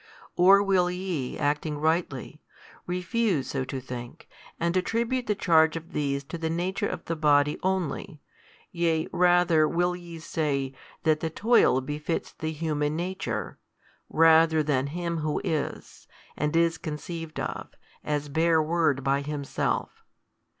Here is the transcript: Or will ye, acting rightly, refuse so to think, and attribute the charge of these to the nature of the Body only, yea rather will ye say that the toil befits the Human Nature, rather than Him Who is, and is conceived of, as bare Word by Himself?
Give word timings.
Or 0.35 0.63
will 0.63 0.89
ye, 0.89 1.37
acting 1.37 1.77
rightly, 1.77 2.41
refuse 2.87 3.49
so 3.49 3.63
to 3.65 3.79
think, 3.79 4.27
and 4.59 4.75
attribute 4.75 5.27
the 5.27 5.35
charge 5.35 5.75
of 5.77 5.93
these 5.93 6.23
to 6.23 6.39
the 6.39 6.49
nature 6.49 6.87
of 6.87 7.05
the 7.05 7.15
Body 7.15 7.59
only, 7.61 8.19
yea 8.71 9.07
rather 9.13 9.67
will 9.67 9.95
ye 9.95 10.17
say 10.17 10.73
that 11.03 11.19
the 11.19 11.29
toil 11.29 11.81
befits 11.81 12.31
the 12.33 12.51
Human 12.51 12.95
Nature, 12.95 13.59
rather 14.09 14.63
than 14.63 14.87
Him 14.87 15.17
Who 15.19 15.39
is, 15.43 16.07
and 16.35 16.55
is 16.55 16.79
conceived 16.79 17.39
of, 17.39 17.69
as 18.03 18.27
bare 18.27 18.59
Word 18.59 19.03
by 19.03 19.21
Himself? 19.21 20.03